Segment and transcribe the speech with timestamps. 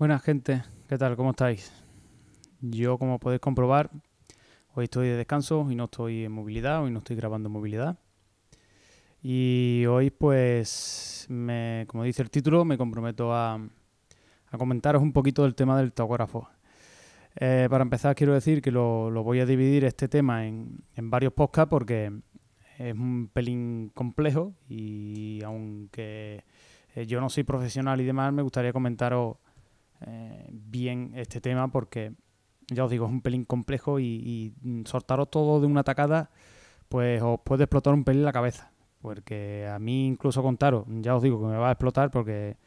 [0.00, 1.14] Buenas gente, ¿qué tal?
[1.14, 1.70] ¿Cómo estáis?
[2.62, 3.90] Yo, como podéis comprobar,
[4.72, 7.98] hoy estoy de descanso y no estoy en movilidad, hoy no estoy grabando en movilidad.
[9.22, 11.26] Y hoy, pues,
[11.86, 16.48] como dice el título, me comprometo a, a comentaros un poquito del tema del tacógrafo.
[17.36, 21.10] Eh, para empezar, quiero decir que lo, lo voy a dividir este tema en, en
[21.10, 22.10] varios podcasts porque
[22.78, 26.44] es un pelín complejo y aunque
[26.94, 29.36] eh, yo no soy profesional y demás, me gustaría comentaros
[30.06, 32.12] eh, bien este tema porque,
[32.68, 34.04] ya os digo, es un pelín complejo y,
[34.64, 36.30] y soltaros todo de una tacada,
[36.88, 38.72] pues os puede explotar un pelín la cabeza.
[39.00, 42.58] Porque a mí incluso contaros, ya os digo que me va a explotar porque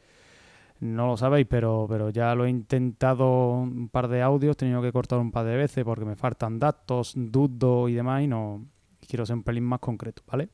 [0.80, 4.82] no lo sabéis, pero, pero ya lo he intentado un par de audios, he tenido
[4.82, 8.66] que cortar un par de veces porque me faltan datos, dudo y demás y no
[9.06, 10.48] quiero ser un pelín más concreto, ¿vale?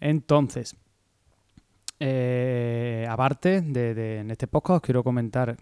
[0.00, 0.76] Entonces,
[2.00, 5.56] eh, aparte de, de, en este podcast, os quiero comentar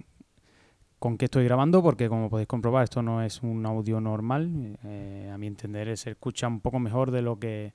[1.01, 4.79] con qué estoy grabando, porque como podéis comprobar, esto no es un audio normal.
[4.85, 7.73] Eh, a mi entender, se escucha un poco mejor de lo que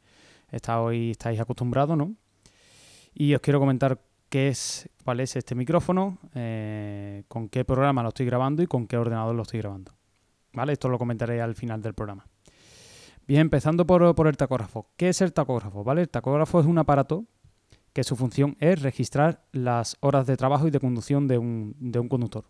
[0.52, 2.16] está hoy estáis acostumbrados, ¿no?
[3.16, 8.10] Y os quiero comentar qué es, cuál es este micrófono, eh, con qué programa lo
[8.10, 9.94] estoy grabando y con qué ordenador lo estoy grabando.
[10.54, 10.74] ¿Vale?
[10.74, 12.28] Esto lo comentaré al final del programa.
[13.28, 14.92] Bien, empezando por, por el tacógrafo.
[14.98, 15.84] ¿Qué es el tacógrafo?
[15.84, 16.02] ¿Vale?
[16.02, 17.26] El tacógrafo es un aparato
[17.96, 21.98] que su función es registrar las horas de trabajo y de conducción de un, de
[21.98, 22.44] un conductor.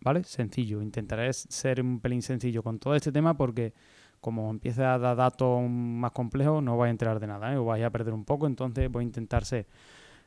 [0.00, 0.24] ¿Vale?
[0.24, 0.82] Sencillo.
[0.82, 3.72] Intentaré ser un pelín sencillo con todo este tema porque
[4.20, 7.56] como empiece a dar datos más complejos no vais a enterar de nada, ¿eh?
[7.56, 9.68] os vais a perder un poco, entonces voy a intentar ser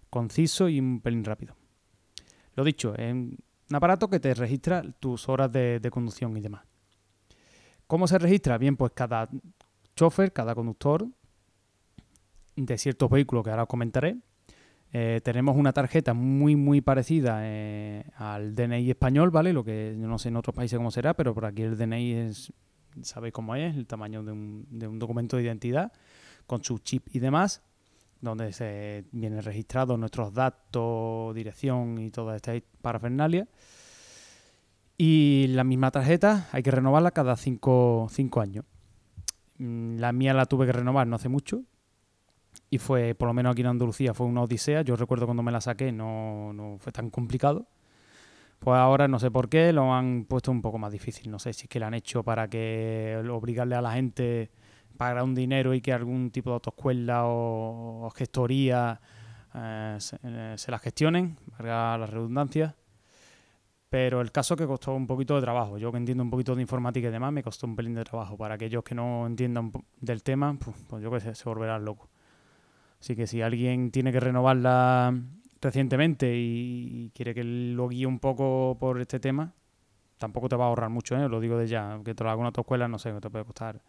[0.09, 1.53] conciso y un pelín rápido.
[2.55, 3.37] Lo dicho, es un
[3.73, 6.65] aparato que te registra tus horas de, de conducción y demás.
[7.85, 8.57] ¿Cómo se registra?
[8.57, 9.27] Bien, pues cada
[9.93, 11.05] chofer, cada conductor
[12.55, 14.17] de ciertos vehículos que ahora os comentaré,
[14.93, 19.53] eh, tenemos una tarjeta muy muy parecida eh, al DNI español, ¿vale?
[19.53, 22.13] Lo que yo no sé en otros países cómo será, pero por aquí el DNI
[22.13, 22.53] es,
[23.01, 25.91] sabéis cómo es, el tamaño de un, de un documento de identidad,
[26.45, 27.61] con su chip y demás,
[28.21, 33.47] donde se vienen registrados nuestros datos, dirección y toda esta parafernalia.
[34.97, 38.09] Y la misma tarjeta hay que renovarla cada 5
[38.41, 38.65] años.
[39.59, 41.63] Mm, la mía la tuve que renovar no hace mucho.
[42.69, 44.81] Y fue, por lo menos aquí en Andalucía, fue una odisea.
[44.81, 47.67] Yo recuerdo cuando me la saqué no, no fue tan complicado.
[48.59, 51.31] Pues ahora no sé por qué lo han puesto un poco más difícil.
[51.31, 54.51] No sé si es que lo han hecho para que obligarle a la gente
[54.93, 58.99] a pagar un dinero y que algún tipo de autoescuela o, gestoría
[59.53, 62.75] eh, se, eh, se, la gestionen, para la redundancia.
[63.89, 65.77] Pero el caso que costó un poquito de trabajo.
[65.77, 68.35] Yo que entiendo un poquito de informática y demás, me costó un pelín de trabajo.
[68.37, 72.09] Para aquellos que no entiendan del tema, pues, pues yo que sé, se volverán locos.
[72.99, 75.13] Así que si alguien tiene que renovarla
[75.61, 79.53] recientemente y quiere que lo guíe un poco por este tema,
[80.17, 81.29] tampoco te va a ahorrar mucho, ¿eh?
[81.29, 83.81] lo digo de ya, que te lo haga una escuela, no sé, te puede costar,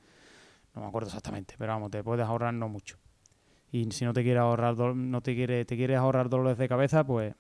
[0.75, 2.99] no me acuerdo exactamente, pero vamos, te puedes ahorrar no mucho.
[3.71, 7.05] Y si no te quieres ahorrar, no te quiere, te quieres ahorrar dolores de cabeza,
[7.05, 7.35] pues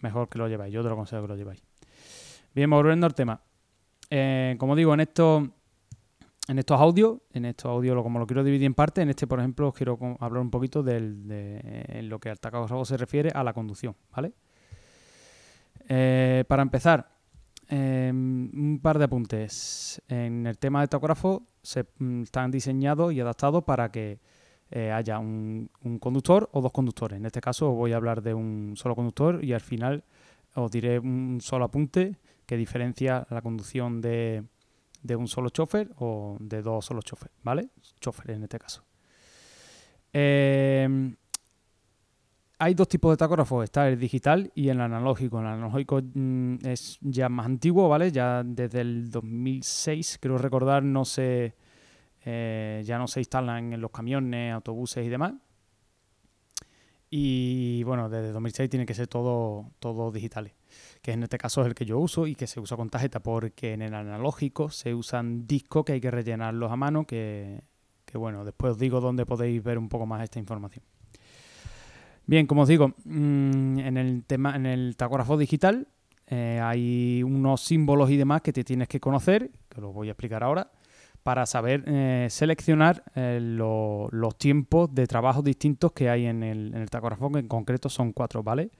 [0.00, 0.72] mejor que lo lleváis.
[0.72, 1.62] Yo te lo aconsejo que lo lleváis.
[2.54, 3.40] Bien, volviendo al tema.
[4.10, 5.48] Eh, como digo, en estos
[6.50, 9.38] en estos audios, en estos audios como lo quiero dividir en parte, en este, por
[9.38, 13.52] ejemplo, os quiero hablar un poquito de lo que al tacógrafo se refiere a la
[13.52, 14.32] conducción, ¿vale?
[15.88, 17.08] Eh, para empezar,
[17.68, 20.02] eh, un par de apuntes.
[20.08, 24.18] En el tema del tacógrafo se mm, están diseñados y adaptados para que
[24.72, 27.16] eh, haya un, un, conductor o dos conductores.
[27.16, 30.02] En este caso voy a hablar de un solo conductor y al final
[30.56, 34.42] os diré un solo apunte que diferencia la conducción de
[35.02, 37.70] de un solo chofer o de dos solos chofer, ¿vale?
[38.00, 38.84] Chofer en este caso.
[40.12, 41.14] Eh,
[42.58, 45.40] hay dos tipos de tacógrafos, está el digital y el analógico.
[45.40, 48.12] El analógico mmm, es ya más antiguo, ¿vale?
[48.12, 51.54] Ya desde el 2006, creo recordar, no se,
[52.24, 55.34] eh, ya no se instalan en los camiones, autobuses y demás.
[57.08, 60.59] Y bueno, desde 2006 tiene que ser todo, todo digitales
[61.02, 63.20] que en este caso es el que yo uso y que se usa con tarjeta
[63.20, 67.62] porque en el analógico se usan discos que hay que rellenarlos a mano, que,
[68.04, 70.84] que bueno, después os digo dónde podéis ver un poco más esta información.
[72.26, 75.88] Bien, como os digo, mmm, en el tema, en el tacógrafo digital
[76.26, 80.12] eh, hay unos símbolos y demás que te tienes que conocer, que los voy a
[80.12, 80.70] explicar ahora,
[81.22, 86.68] para saber eh, seleccionar eh, lo, los tiempos de trabajo distintos que hay en el,
[86.74, 88.70] en el tacógrafo, que en concreto son cuatro, ¿vale?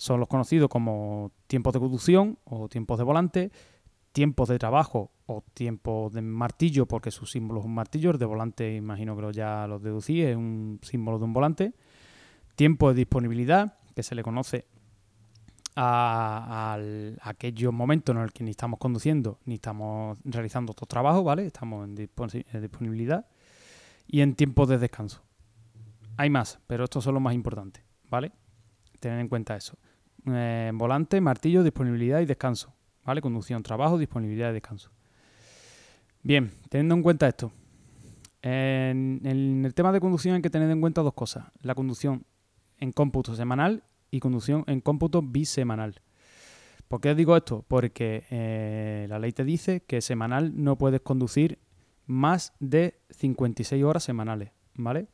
[0.00, 3.52] Son los conocidos como tiempos de conducción o tiempos de volante,
[4.12, 8.24] tiempos de trabajo o tiempos de martillo, porque su símbolo es un martillo, el de
[8.24, 11.74] volante imagino que ya lo deducí, es un símbolo de un volante,
[12.56, 14.64] tiempo de disponibilidad, que se le conoce
[15.76, 16.78] a,
[17.20, 21.44] aquellos momentos en los que ni estamos conduciendo ni estamos realizando otros trabajos, ¿vale?
[21.44, 23.26] Estamos en, disponibilidad
[24.06, 25.22] y en tiempo de descanso.
[26.16, 28.32] Hay más, pero estos son los más importantes, ¿vale?
[28.98, 29.76] Tener en cuenta eso.
[30.26, 32.74] Eh, volante, martillo, disponibilidad y descanso,
[33.04, 33.20] ¿vale?
[33.20, 34.90] Conducción, trabajo, disponibilidad y descanso.
[36.22, 37.52] Bien, teniendo en cuenta esto,
[38.42, 41.46] en, el tema de conducción hay que tener en cuenta dos cosas.
[41.62, 42.24] La conducción
[42.78, 46.00] en cómputo semanal y conducción en cómputo bisemanal.
[46.88, 47.64] ¿Por qué digo esto?
[47.68, 51.58] Porque eh, la ley te dice que semanal no puedes conducir
[52.06, 55.08] más de 56 horas semanales, ¿vale?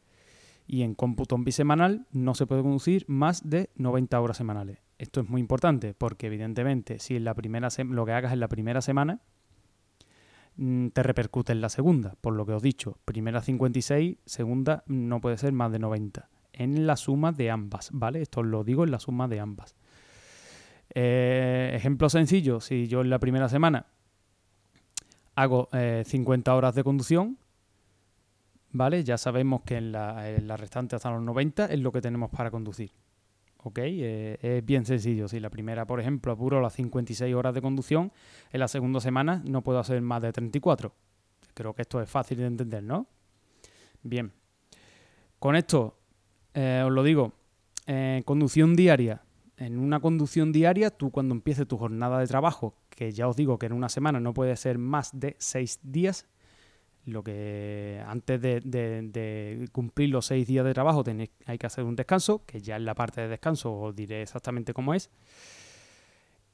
[0.67, 4.79] Y en cómputo bisemanal no se puede conducir más de 90 horas semanales.
[4.98, 8.48] Esto es muy importante porque evidentemente si en la primera lo que hagas en la
[8.48, 9.20] primera semana
[10.56, 14.84] mm, te repercute en la segunda, por lo que os he dicho, primera 56, segunda
[14.87, 18.22] no puede ser más de 90 en la suma de ambas, ¿vale?
[18.22, 19.76] Esto lo digo en la suma de ambas.
[20.94, 23.87] Eh, ejemplo sencillo, si yo en la primera semana
[25.34, 27.38] hago 50 eh, horas de conducción,
[28.70, 29.04] ¿vale?
[29.04, 32.93] Ya sabemos que en la, restante hasta los 90 es lo que tenemos para conducir.
[33.67, 33.81] ¿Ok?
[33.83, 35.27] Eh, es bien sencillo.
[35.27, 38.13] Si la primera, por ejemplo, apuro las 56 horas de conducción,
[38.53, 40.95] en la segunda semana no puedo hacer más de 34.
[41.53, 43.09] Creo que esto es fácil de entender, ¿no?
[44.05, 44.31] Bien.
[45.41, 45.99] Con esto
[46.55, 47.33] eh, os lo digo,
[48.25, 49.23] conducción diaria.
[49.57, 53.59] En una conducción diaria, tú cuando empieces tu jornada de trabajo, que ya os digo
[53.59, 56.29] que en una semana no puede ser más de seis días,
[57.06, 61.05] lo que antes de, cumplir los seis días de trabajo
[61.47, 64.75] hay que hacer un descanso, que ya en la parte de descanso os diré exactamente
[64.75, 65.08] cómo es.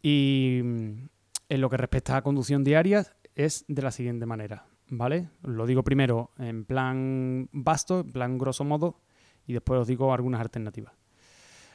[0.02, 5.30] Y en lo que respecta a conducción diaria es de la siguiente manera, ¿vale?
[5.42, 9.00] Lo digo primero en plan vasto, en plan grosso modo,
[9.46, 10.92] y después os digo algunas alternativas.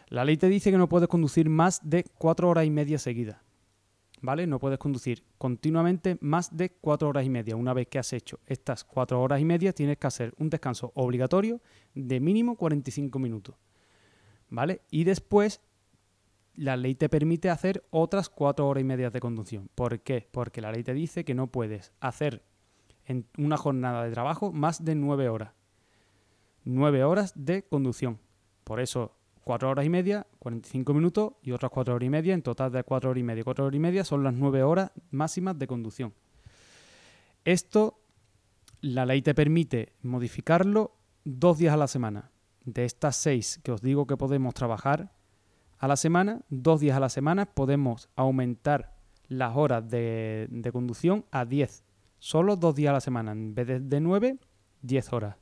[0.09, 3.46] La ley te dice que no puedes conducir más de cuatro horas y media seguidas.
[4.21, 4.47] ¿Vale?
[4.47, 7.55] No puedes conducir continuamente más de cuatro horas y media.
[7.55, 10.91] Una vez que has hecho estas cuatro horas y media, tienes que hacer un descanso
[10.95, 11.61] obligatorio
[11.93, 13.55] de mínimo 45 minutos.
[14.49, 14.81] ¿Vale?
[14.89, 15.61] Y después
[16.55, 19.69] la ley te permite hacer otras cuatro horas y media de conducción.
[19.75, 20.27] ¿Por qué?
[20.31, 22.43] Porque la ley te dice que no puedes hacer
[23.05, 25.57] en una jornada de trabajo más de nueve horas.
[26.67, 28.19] 9 horas de conducción.
[28.65, 29.16] Por eso,
[29.47, 32.33] 4 horas y media, 45 minutos y otras 4 horas y media.
[32.33, 34.91] En total de 4 horas y media, 4 horas y media son las 9 horas
[35.09, 36.13] máximas de conducción.
[37.45, 37.97] Esto,
[38.81, 42.29] la ley te permite modificarlo dos días a la semana.
[42.65, 45.13] De estas 6 que os digo que podemos trabajar
[45.77, 48.97] a la semana, dos días a la semana podemos aumentar
[49.29, 51.85] las horas de, de conducción a 10.
[52.19, 53.31] Solo dos días a la semana.
[53.31, 54.39] En vez de, de 9,
[54.81, 55.37] 10 horas.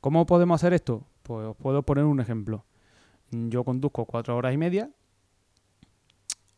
[0.00, 1.06] ¿Cómo podemos hacer esto?
[1.24, 2.64] Pues os puedo poner un ejemplo.
[3.30, 4.90] Yo conduzco cuatro horas y media,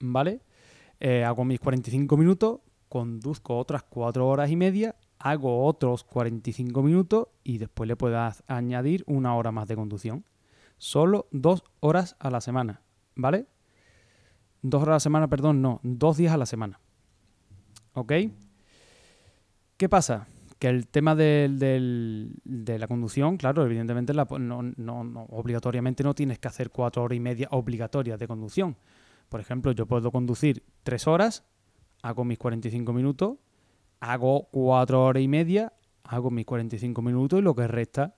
[0.00, 0.40] ¿vale?
[1.00, 7.28] Eh, hago mis 45 minutos, conduzco otras cuatro horas y media, hago otros 45 minutos
[7.44, 10.24] y después le puedo añadir una hora más de conducción.
[10.78, 12.82] Solo dos horas a la semana,
[13.14, 13.46] ¿vale?
[14.62, 16.80] Dos horas a la semana, perdón, no, dos días a la semana.
[17.94, 18.12] ¿Ok?
[19.76, 20.26] ¿Qué pasa?
[20.62, 27.02] Que el tema de, la conducción, claro, evidentemente no, obligatoriamente no tienes que hacer cuatro
[27.02, 28.76] horas y media obligatorias de conducción.
[29.28, 31.44] Por ejemplo, yo puedo conducir tres horas,
[32.00, 33.38] hago mis 45 minutos,
[33.98, 35.72] hago cuatro horas y media,
[36.04, 38.14] hago mis 45 minutos y lo que resta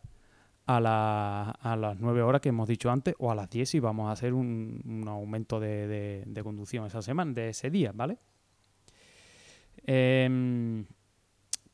[0.66, 4.12] a, las nueve horas que hemos dicho antes o a las 10 si vamos a
[4.12, 8.18] hacer un, aumento de, de, conducción esa semana, de ese día, ¿vale?
[9.86, 10.84] Eh,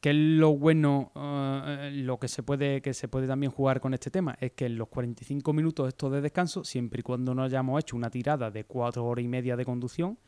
[0.00, 3.92] ¿Qué es lo bueno, eh, lo que se puede que se puede también jugar con
[3.92, 4.34] este tema?
[4.40, 7.96] Es que en los 45 minutos estos de descanso, siempre y cuando no hayamos hecho
[7.96, 10.18] una tirada de 4 horas y media de conducción,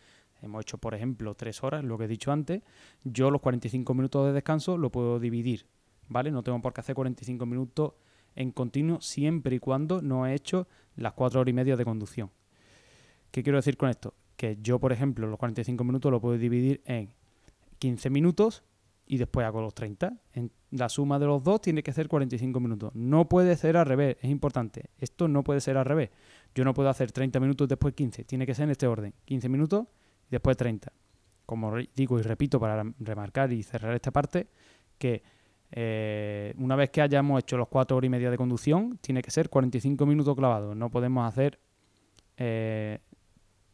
[0.42, 2.62] hemos hecho por ejemplo 3 horas, lo que he dicho antes,
[3.02, 5.64] yo los 45 minutos de descanso lo puedo dividir,
[6.06, 6.30] ¿vale?
[6.30, 7.94] No tengo por qué hacer 45 minutos
[8.34, 12.30] en continuo siempre y cuando no he hecho las 4 horas y media de conducción.
[13.30, 14.12] ¿Qué quiero decir con esto?
[14.36, 17.14] Que yo, por ejemplo, los 45 minutos lo puedo dividir en
[17.78, 18.64] 15 minutos
[19.12, 20.10] y después hago los 30.
[20.32, 22.94] En la suma de los dos tiene que ser 45 minutos.
[22.94, 24.88] No puede ser al revés, es importante.
[24.96, 26.08] Esto no puede ser al revés.
[26.54, 28.24] Yo no puedo hacer 30 minutos después 15.
[28.24, 29.12] Tiene que ser en este orden.
[29.26, 29.84] 15 minutos
[30.28, 30.90] y después 30.
[31.44, 34.46] Como digo y repito para remarcar y cerrar esta parte,
[34.96, 35.22] que
[35.72, 39.30] eh, una vez que hayamos hecho los 4 horas y media de conducción, tiene que
[39.30, 40.74] ser 45 minutos clavados.
[40.74, 41.60] No podemos hacer
[42.38, 42.98] eh,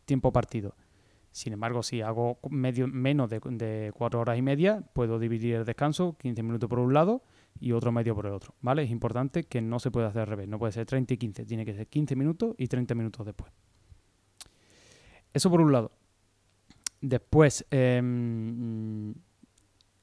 [0.04, 0.74] tiempo partido.
[1.38, 6.16] Sin embargo, si hago medio, menos de, 4 horas y media, puedo dividir el descanso,
[6.18, 7.22] 15 minutos por un lado
[7.60, 8.56] y otro medio por el otro.
[8.60, 8.82] ¿Vale?
[8.82, 10.48] Es importante que no se pueda hacer al revés.
[10.48, 13.52] No puede ser 30 y 15, tiene que ser 15 minutos y 30 minutos después.
[15.32, 15.92] Eso por un lado.
[17.00, 19.14] Después, em,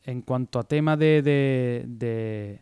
[0.04, 2.62] en cuanto a tema de, de,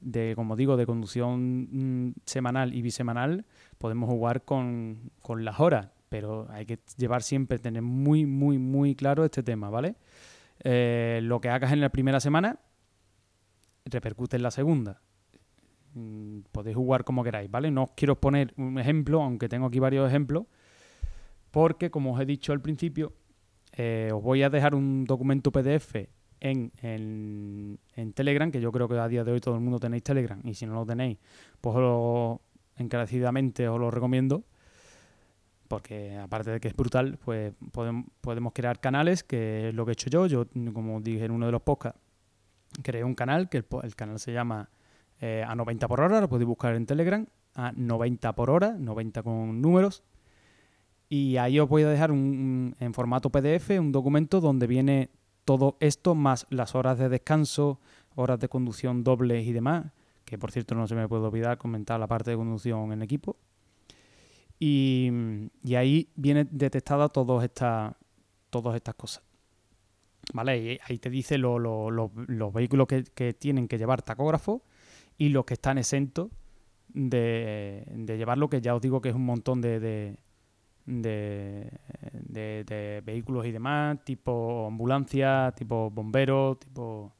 [0.00, 3.44] de, como digo, de conducción mm, semanal y bisemanal,
[3.76, 8.94] podemos jugar con, con las horas, pero hay que llevar siempre, tener muy, muy, muy
[8.94, 9.94] claro este tema, ¿vale?
[10.64, 12.58] Eh, lo que hagas en la primera semana
[13.84, 15.00] repercute en la segunda.
[15.94, 17.70] Mm, podéis jugar como queráis, ¿vale?
[17.70, 20.44] No os quiero poner un ejemplo, aunque tengo aquí varios ejemplos,
[21.50, 23.12] porque como os he dicho al principio,
[23.72, 26.08] eh, os voy a dejar un documento PDF
[26.40, 30.02] en, en, Telegram, que yo creo que a día de hoy todo el mundo tenéis
[30.02, 31.18] Telegram, y si no lo tenéis,
[31.60, 32.42] pues lo,
[32.76, 34.44] encarecidamente os lo recomiendo,
[35.68, 39.92] porque aparte de que es brutal, pues podemos, crear canales, que es lo que he
[39.92, 40.26] hecho yo.
[40.26, 42.00] Yo, como dije en uno de los podcasts,
[42.82, 44.70] creé un canal, que el, canal se llama
[45.20, 49.22] eh, a 90 por hora, lo podéis buscar en Telegram, a 90 por hora, 90
[49.22, 50.02] con números.
[51.10, 55.10] Y ahí os voy a dejar un, en formato PDF un documento donde viene
[55.44, 57.80] todo esto más las horas de descanso,
[58.14, 59.86] horas de conducción dobles y demás,
[60.24, 63.36] que por cierto no se me puede olvidar comentar la parte de conducción en equipo.
[64.58, 65.10] Y,
[65.76, 67.94] ahí viene detectada todas estas,
[68.50, 69.22] todas estas cosas.
[70.32, 70.58] ¿Vale?
[70.58, 74.62] Y ahí te dice los vehículos que, tienen que llevar tacógrafo
[75.16, 76.30] y los que están exentos
[76.88, 80.18] de, llevarlo, que ya os digo que es un montón de, de,
[80.86, 87.12] de, vehículos y demás, tipo ambulancia, tipo bomberos, tipo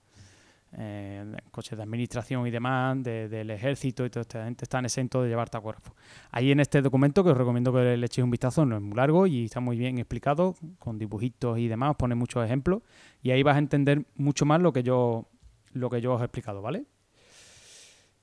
[0.76, 5.28] eh, coches de administración y demás, del ejército y toda esta gente están exentos de
[5.28, 5.94] llevar tacógrafo.
[6.30, 8.96] Ahí en este documento, que os recomiendo que le echéis un vistazo, no es muy
[8.96, 12.82] largo y está muy bien explicado, con dibujitos y demás, os pone muchos ejemplos
[13.22, 15.28] y ahí vas a entender mucho más lo que yo,
[15.72, 16.84] lo que yo os he explicado, ¿vale?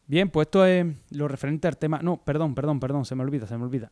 [0.08, 2.00] Bien, pues esto es lo referente al tema...
[2.04, 3.92] No, perdón, perdón, perdón, se me olvida, se me olvida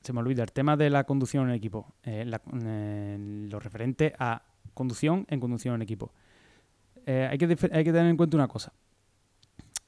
[0.00, 4.42] se me olvida, el tema de la conducción en equipo, eh, lo referente a
[4.74, 6.12] conducción en conducción en equipo.
[7.10, 8.72] Eh, hay, que tener en cuenta una cosa.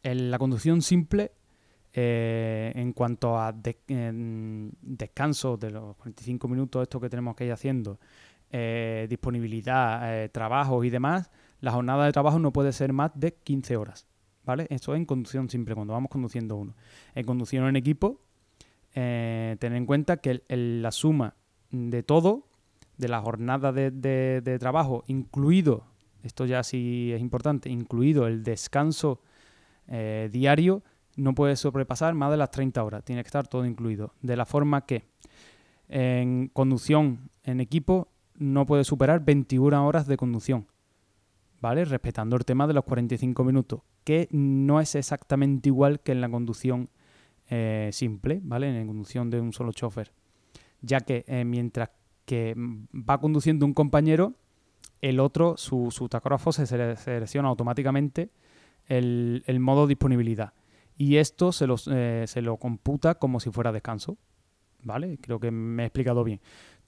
[0.02, 1.32] En la conducción simple,
[1.92, 8.00] eh, en cuanto a descanso de los 45 minutos, esto que tenemos que ir haciendo,
[8.50, 14.06] disponibilidad, trabajo y demás, la jornada de trabajo no puede ser más de 15 horas.
[14.44, 14.66] ¿Vale?
[14.70, 16.74] Eso es en conducción simple, cuando vamos conduciendo uno.
[17.14, 18.22] En conducción en equipo,
[18.94, 21.34] eh, tener en cuenta que la suma
[21.70, 22.48] de todo,
[22.96, 25.84] de la jornada de, trabajo, incluido,
[26.22, 29.20] esto ya sí es importante, incluido el descanso
[29.88, 30.82] eh, diario,
[31.16, 34.14] no puede sobrepasar más de las 30 horas, tiene que estar todo incluido.
[34.22, 35.04] De la forma que
[35.88, 40.66] en conducción en equipo no puede superar 21 horas de conducción,
[41.60, 41.84] ¿vale?
[41.84, 46.28] Respetando el tema de los 45 minutos, que no es exactamente igual que en la
[46.28, 46.88] conducción
[47.48, 48.80] eh, simple, ¿vale?
[48.80, 50.12] En conducción de un solo chofer.
[50.80, 51.90] Ya que eh, mientras
[52.24, 54.34] que va conduciendo un compañero,
[55.00, 58.30] el otro, su, su tacógrafo se selecciona automáticamente
[58.86, 60.52] el, modo disponibilidad.
[60.96, 64.18] Y esto se, eh, se lo computa como si fuera descanso.
[64.82, 65.18] ¿Vale?
[65.20, 66.40] Creo que me he explicado bien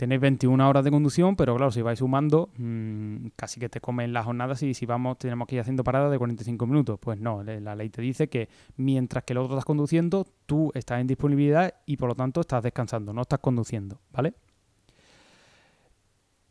[0.03, 4.13] tenéis 21 horas de conducción, pero claro, si vais sumando, mm, casi que te comen
[4.13, 6.99] las jornadas y si vamos, tenemos que ir haciendo paradas de 45 minutos.
[7.01, 11.01] Pues no, la ley te dice que mientras que el otro estás conduciendo, tú estás
[11.01, 14.35] en disponibilidad y por lo tanto estás descansando, no estás conduciendo, ¿vale?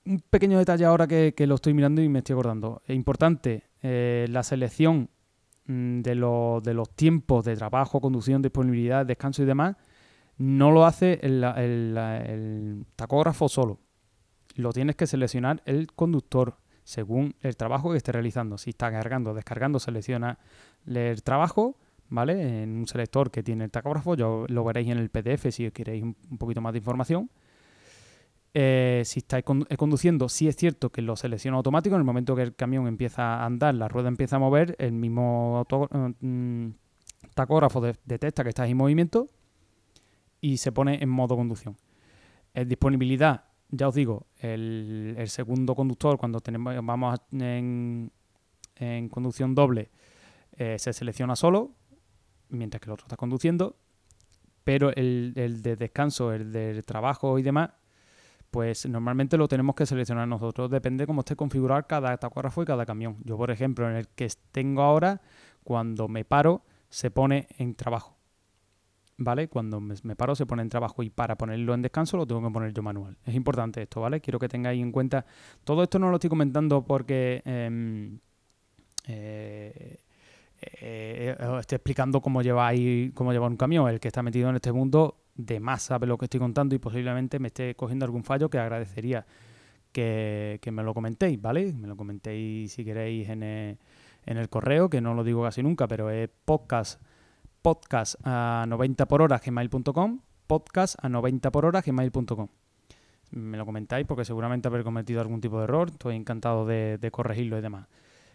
[0.06, 2.82] Un pequeño detalle ahora que, lo estoy mirando y me estoy acordando.
[2.86, 5.10] Es importante eh, la selección
[5.66, 9.76] mm, de, de los tiempos de trabajo, conducción, disponibilidad, descanso y demás
[10.42, 13.80] no lo hace el, tacógrafo solo.
[14.56, 18.58] Lo tienes que seleccionar el conductor según el trabajo que esté realizando.
[18.58, 20.40] Si está cargando, descargando, selecciona
[20.88, 21.78] el trabajo,
[22.10, 22.64] ¿vale?
[22.64, 26.04] En un selector que tiene el tacógrafo, yo lo veréis en el PDF si queréis
[26.04, 27.30] un, poquito más de información.
[28.54, 31.96] Eh, si estáis eh, conduciendo, sí es cierto que lo selecciona automático.
[31.96, 34.92] En el momento que el camión empieza a andar, la rueda empieza a mover, el
[34.92, 35.66] mismo
[36.20, 36.68] mm,
[37.34, 39.28] tacógrafo detecta que estáis en movimiento
[40.42, 41.78] y se pone en modo conducción.
[42.54, 48.12] En disponibilidad, ya os digo, el, segundo conductor, cuando tenemos, vamos en,
[49.10, 49.90] conducción doble,
[50.58, 51.72] eh, se selecciona solo,
[52.50, 53.78] mientras que el otro está conduciendo,
[54.66, 57.70] pero el, el de descanso, el de trabajo y demás,
[58.52, 60.70] pues normalmente lo tenemos que seleccionar nosotros.
[60.70, 63.18] Depende cómo esté configurado cada tacógrafo y cada camión.
[63.24, 65.22] Yo, por ejemplo, en el que tengo ahora,
[65.64, 68.18] cuando me paro, se pone en trabajo.
[69.24, 69.48] ¿vale?
[69.48, 72.52] Cuando me, paro se pone en trabajo y para ponerlo en descanso lo tengo que
[72.52, 73.18] poner yo manual.
[73.26, 74.20] Es importante esto, ¿vale?
[74.20, 75.26] Quiero que tengáis en cuenta.
[75.64, 78.20] Todo esto no lo estoy comentando porque em,
[79.08, 80.00] eh,
[80.62, 83.90] eh, eh, estoy explicando cómo lleváis, cómo llevar un camión.
[83.90, 86.80] El que está metido en este mundo de más sabe lo que estoy contando y
[86.80, 89.26] posiblemente me esté cogiendo algún fallo que agradecería
[89.92, 91.74] que, me lo comentéis, ¿vale?
[91.74, 96.10] Me lo comentéis si queréis en el, correo, que no lo digo casi nunca, pero
[96.10, 97.02] es podcast,
[97.62, 102.48] podcast a 90 por hora gmail.com, podcast a 90 por hora gmail.com.
[103.32, 107.58] Me lo comentáis porque seguramente habré cometido algún tipo de error, estoy encantado de, corregirlo
[107.58, 107.88] y demás.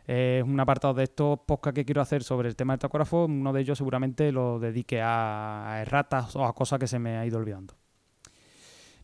[0.06, 3.52] Es un apartado de estos podcasts que quiero hacer sobre el tema del tacógrafo, uno
[3.52, 7.38] de ellos seguramente lo dedique a erratas o a cosas que se me ha ido
[7.38, 7.74] olvidando.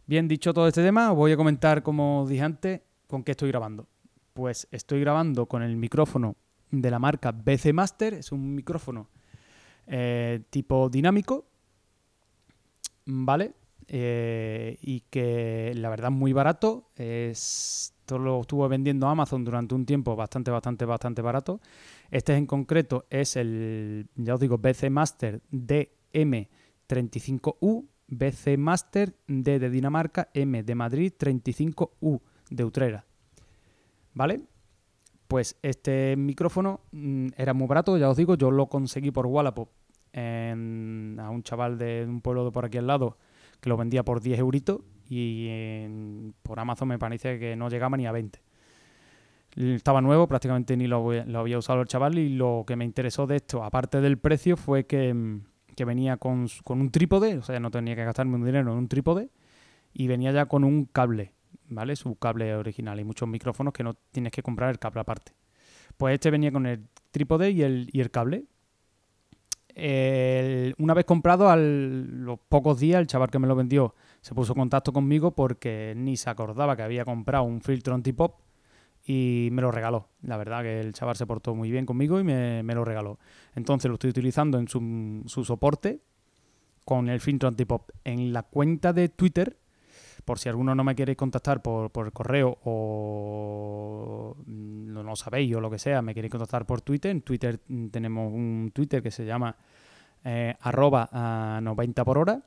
[0.07, 3.49] Bien, dicho todo este tema, os voy a comentar, como dije antes, con qué estoy
[3.49, 3.89] grabando.
[4.33, 6.37] Pues estoy grabando con el micrófono
[6.71, 9.09] de la marca BC Master, es un micrófono
[9.87, 11.47] eh, tipo dinámico,
[13.07, 13.53] ¿vale?
[13.89, 16.91] Eh, y que la verdad es muy barato.
[18.03, 21.61] Esto lo estuvo vendiendo Amazon durante un tiempo bastante, bastante, bastante barato.
[22.11, 29.71] Este en concreto es el, ya os digo, BC Master DM35U, BC Master D de
[29.71, 33.05] Dinamarca, M de Madrid, 35U de Utrera.
[34.15, 34.43] ¿Vale?
[35.29, 39.69] Pues este micrófono mm, era muy barato, ya os digo, yo lo conseguí por Wallapop
[40.13, 40.55] a
[41.31, 43.17] un chaval de un pueblo de por aquí al lado
[43.61, 44.81] que lo vendía por 10 euritos
[45.21, 48.41] y por Amazon me parece que no llegaba ni a 20.
[49.57, 53.27] Estaba nuevo, prácticamente ni lo, lo había usado el chaval y lo que me interesó
[53.27, 55.41] de esto, aparte del precio, fue que mm,
[55.75, 58.89] que venía con, un trípode, o sea, no tenía que gastarme un dinero en un
[58.89, 59.31] trípode,
[59.93, 61.35] y venía ya con un cable,
[61.69, 61.97] ¿vale?
[61.97, 62.99] Su cable original.
[63.01, 65.33] y muchos micrófonos que no tienes que comprar el cable aparte.
[65.97, 68.45] Pues este venía con el trípode y el, y el cable.
[69.77, 74.53] Una vez comprado, a los pocos días, el chaval que me lo vendió se puso
[74.53, 78.37] en contacto conmigo porque ni se acordaba que había comprado un filtro antipop
[79.05, 80.09] y me lo regaló.
[80.23, 83.19] La verdad que el chaval se portó muy bien conmigo y me, lo regaló.
[83.55, 86.01] Entonces lo estoy utilizando en su, su, soporte
[86.85, 87.91] con el filtro antipop.
[88.05, 89.57] En la cuenta de Twitter,
[90.25, 95.61] por si alguno no me quiere contactar por, por correo o no lo sabéis o
[95.61, 97.11] lo que sea, me queréis contactar por Twitter.
[97.11, 99.57] En Twitter tenemos un Twitter que se llama
[100.25, 102.43] eh, arroba a 90 por hora.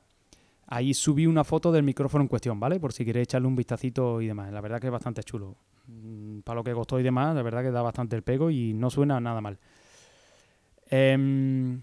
[0.68, 2.80] Ahí subí una foto del micrófono en cuestión, ¿vale?
[2.80, 4.52] Por si queréis echarle un vistacito y demás.
[4.52, 5.56] La verdad que es bastante chulo.
[5.86, 8.72] Mm, para lo que costó y demás, la verdad que da bastante el pego y
[8.74, 9.58] no suena nada mal.
[10.88, 11.82] Em,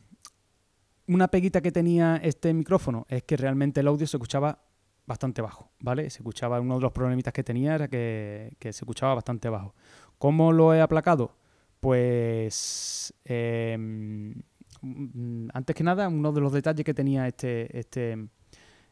[1.07, 4.59] una peguita que tenía este micrófono es que realmente el audio se escuchaba
[5.05, 6.09] bastante bajo, ¿vale?
[6.09, 9.75] Se escuchaba, uno de los problemitas que tenía era que, se escuchaba bastante bajo.
[10.17, 11.35] ¿Cómo lo he aplacado?
[11.79, 14.33] Pues em,
[14.81, 18.27] mm, antes que nada, uno de los detalles que tenía este, este,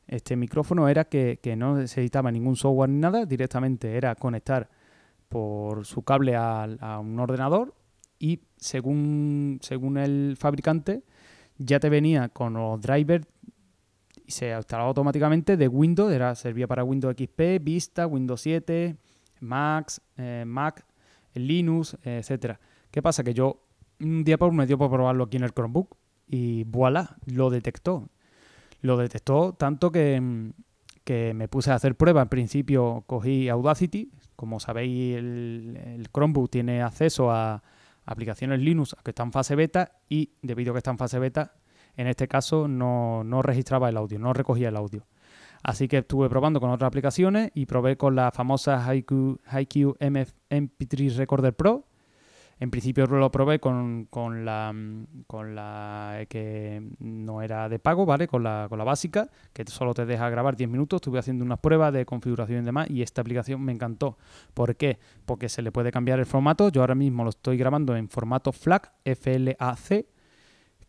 [0.07, 4.69] este micrófono era que, que no necesitaba ningún software ni nada, directamente era conectar
[5.31, 7.73] por su cable a, un ordenador
[8.19, 11.03] y según, según el fabricante
[11.57, 13.25] ya te venía con los drivers
[14.31, 18.95] se instalaba automáticamente de Windows, era, servía para Windows XP, Vista, Windows 7,
[19.41, 20.85] Max, eh, Mac,
[21.33, 22.59] Linux, etcétera.
[22.89, 23.23] ¿Qué pasa?
[23.23, 23.63] Que yo
[23.99, 25.95] un día por me dio por probarlo aquí en el Chromebook
[26.27, 28.09] y voilà, lo detectó.
[28.81, 30.51] Lo detectó tanto que,
[31.03, 32.21] que me puse a hacer prueba.
[32.21, 37.63] En principio cogí Audacity, como sabéis, el, Chromebook tiene acceso a
[38.05, 41.53] aplicaciones Linux que están en fase beta y debido a que está en fase beta,
[41.97, 45.05] en este caso no, registraba el audio, no recogía el audio.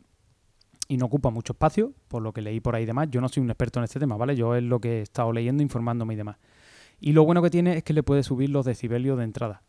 [0.88, 3.08] y no ocupa mucho espacio, por lo que leí por ahí y demás.
[3.10, 4.36] Yo no soy un experto en este tema, ¿vale?
[4.36, 6.38] Yo es lo que he estado leyendo, informándome y demás.
[7.00, 9.64] Y lo bueno que tiene es que le puede subir los decibelios de entrada.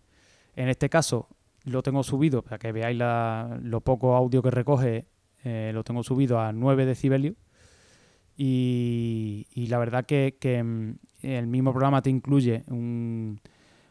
[0.55, 1.29] En este caso
[1.65, 5.07] lo tengo subido, para que veáis lo poco audio que recoge,
[5.45, 7.37] eh, lo tengo subido a 9 decibelios.
[8.37, 12.65] Y, la verdad que, mm, el mismo programa te incluye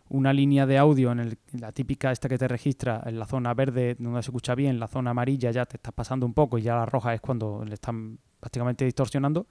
[0.09, 3.53] una línea de audio en el, la típica esta que te registra en la zona
[3.53, 6.61] verde donde se escucha bien, la zona amarilla ya te estás pasando un poco y
[6.61, 9.47] ya la roja es cuando le están prácticamente distorsionando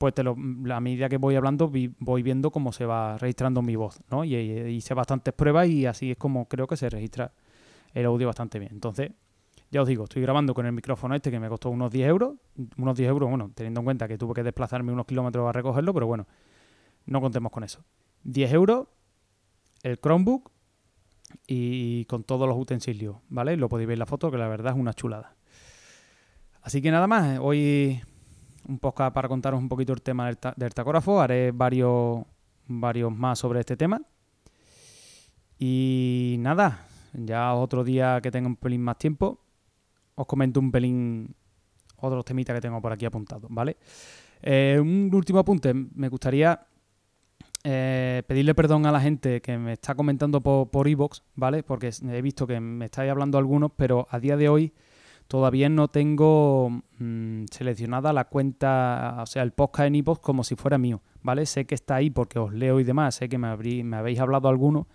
[0.00, 4.00] pues te a medida que voy hablando voy viendo cómo se va registrando mi voz,
[4.10, 4.24] ¿no?
[4.24, 7.34] Y, hice bastantes pruebas y así es como creo que se registra
[7.92, 8.72] el audio bastante bien.
[8.72, 9.10] Entonces,
[9.70, 12.36] ya os digo, estoy grabando con el micrófono este que me costó unos 10 euros,
[12.78, 15.92] unos 10 euros, bueno, teniendo en cuenta que tuve que desplazarme unos kilómetros a recogerlo,
[15.92, 16.26] pero bueno,
[17.04, 17.84] no contemos con eso.
[18.24, 18.86] 10 euros,
[19.82, 20.50] el Chromebook
[21.46, 23.56] y con todos los utensilios, ¿vale?
[23.56, 25.36] Lo podéis ver en la foto, que la verdad es una chulada.
[26.62, 28.00] Así que nada más, hoy
[28.68, 32.22] un poco para contaros un poquito el tema del, tacógrafo, haré varios,
[32.66, 34.00] varios más sobre este tema.
[35.58, 39.40] Y nada, ya otro día que tenga un pelín más tiempo,
[40.14, 41.34] os comento un pelín
[41.96, 43.76] otros temitas que tengo por aquí apuntados, ¿vale?
[44.42, 46.66] Eh, un último apunte, me gustaría
[47.62, 51.62] eh, pedirle perdón a la gente que me está comentando por Evox, ¿vale?
[51.62, 54.72] Porque he visto que me estáis hablando algunos, pero a día de hoy
[55.28, 60.56] todavía no tengo mm, seleccionada la cuenta, o sea, el podcast en Evox como si
[60.56, 61.44] fuera mío, ¿vale?
[61.44, 64.86] Sé que está ahí porque os leo y demás, sé que me, habéis hablado algunos,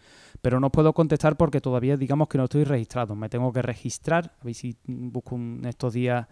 [0.42, 3.16] pero no puedo contestar porque todavía digamos que no estoy registrado.
[3.16, 6.28] Me tengo que registrar, a ver si busco estos días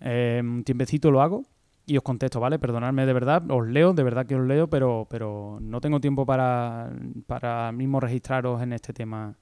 [0.00, 1.44] eh, un tiempecito lo hago
[1.88, 2.58] y os contesto, ¿vale?
[2.58, 6.26] Perdonadme de verdad, os leo, de verdad que os leo, pero, pero no tengo tiempo
[6.26, 6.92] para,
[7.26, 9.34] para mismo registraros en este tema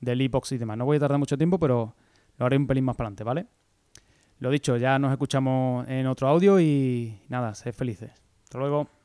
[0.00, 0.78] del e-box y demás.
[0.78, 1.94] No voy a tardar mucho tiempo, pero
[2.36, 3.46] lo haré un pelín más para adelante, ¿vale?
[4.38, 8.12] Lo dicho, ya nos escuchamos en otro audio y nada, sed felices.
[8.44, 8.97] Hasta luego.